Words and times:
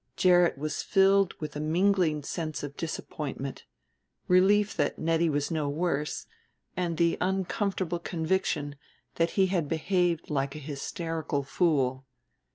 Gerrit 0.15 0.57
was 0.57 0.81
filled 0.81 1.35
with 1.39 1.55
a 1.55 1.59
mingling 1.59 2.23
sense 2.23 2.63
of 2.63 2.75
disappointment, 2.75 3.65
relief 4.27 4.75
that 4.75 4.97
Nettie 4.97 5.29
was 5.29 5.51
no 5.51 5.69
worse, 5.69 6.25
and 6.75 6.97
the 6.97 7.19
uncomfortable 7.21 7.99
conviction 7.99 8.77
that 9.17 9.29
he 9.37 9.45
had 9.45 9.69
behaved 9.69 10.31
like 10.31 10.55
an 10.55 10.61
hysterical 10.61 11.43
fool. 11.43 12.07